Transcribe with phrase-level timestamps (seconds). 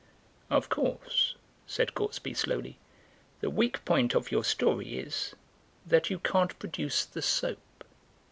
[0.49, 1.35] "Of course,"
[1.67, 2.79] said Gortsby slowly,
[3.41, 5.35] "the weak point of your story is
[5.85, 7.83] that you can't produce the soap."